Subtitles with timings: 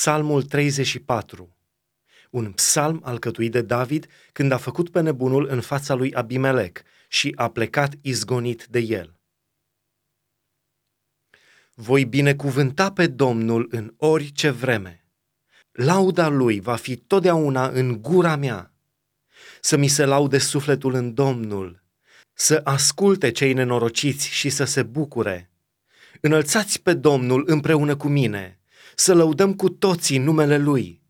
[0.00, 1.56] Psalmul 34,
[2.30, 7.32] un psalm alcătuit de David când a făcut pe nebunul în fața lui Abimelec și
[7.36, 9.14] a plecat izgonit de el.
[11.74, 15.04] Voi binecuvânta pe Domnul în orice vreme.
[15.72, 18.74] Lauda lui va fi totdeauna în gura mea.
[19.60, 21.82] Să mi se laude sufletul în Domnul,
[22.32, 25.50] să asculte cei nenorociți și să se bucure.
[26.20, 28.54] Înălțați pe Domnul împreună cu mine–
[29.00, 31.02] să lăudăm cu toții numele Lui.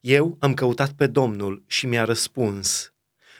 [0.00, 2.92] Eu am căutat pe Domnul și mi-a răspuns.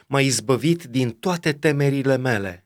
[0.07, 2.65] M-a izbăvit din toate temerile mele.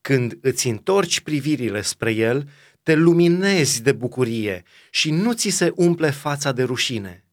[0.00, 2.50] Când îți întorci privirile spre El,
[2.82, 7.24] te luminezi de bucurie și nu ți se umple fața de rușine.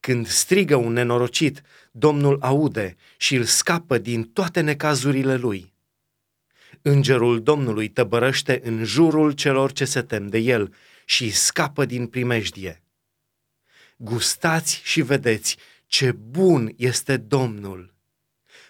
[0.00, 5.69] Când strigă un nenorocit, Domnul aude și îl scapă din toate necazurile lui.
[6.82, 12.82] Îngerul Domnului tăbărăște în jurul celor ce se tem de el și scapă din primejdie.
[13.96, 15.56] Gustați și vedeți
[15.86, 17.94] ce bun este Domnul.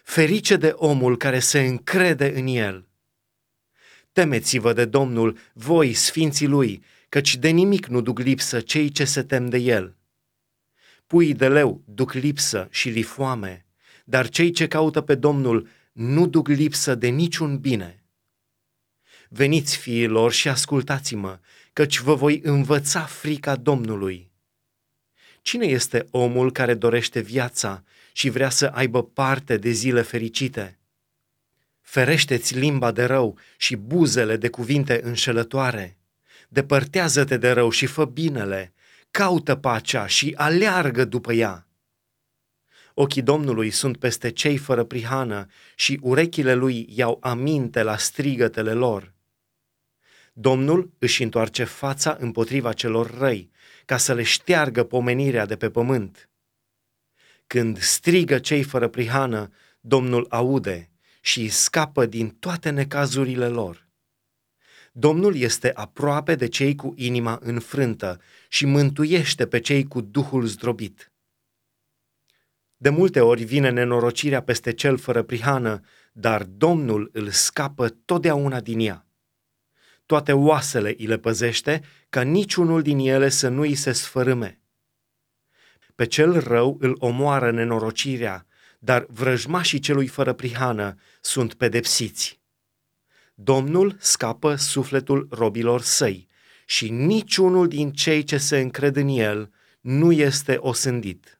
[0.02, 2.88] Ferice de omul care se încrede în el.
[4.12, 9.22] Temeți-vă de Domnul, voi, sfinții lui, căci de nimic nu duc lipsă cei ce se
[9.22, 9.96] tem de el.
[11.06, 13.66] Puii de leu duc lipsă și li foame,
[14.04, 17.99] dar cei ce caută pe Domnul nu duc lipsă de niciun bine.
[19.32, 21.38] Veniți, fiilor, și ascultați-mă,
[21.72, 24.30] căci vă voi învăța frica Domnului.
[25.42, 30.78] Cine este omul care dorește viața și vrea să aibă parte de zile fericite?
[31.80, 35.96] Ferește-ți limba de rău și buzele de cuvinte înșelătoare.
[36.48, 38.72] Depărtează-te de rău și fă binele,
[39.10, 41.66] caută pacea și aleargă după ea.
[42.94, 49.18] Ochii Domnului sunt peste cei fără prihană și urechile lui iau aminte la strigătele lor.
[50.32, 53.50] Domnul își întoarce fața împotriva celor răi,
[53.84, 56.28] ca să le șteargă pomenirea de pe pământ.
[57.46, 60.90] Când strigă cei fără prihană, Domnul aude
[61.20, 63.88] și scapă din toate necazurile lor.
[64.92, 71.12] Domnul este aproape de cei cu inima înfrântă și mântuiește pe cei cu duhul zdrobit.
[72.76, 75.80] De multe ori vine nenorocirea peste cel fără prihană,
[76.12, 79.09] dar Domnul îl scapă totdeauna din ea
[80.10, 84.60] toate oasele îi le păzește, ca niciunul din ele să nu îi se sfărâme.
[85.94, 88.46] Pe cel rău îl omoară nenorocirea,
[88.78, 92.40] dar vrăjmașii celui fără prihană sunt pedepsiți.
[93.34, 96.28] Domnul scapă sufletul robilor săi
[96.66, 99.50] și niciunul din cei ce se încred în el
[99.80, 101.39] nu este osândit.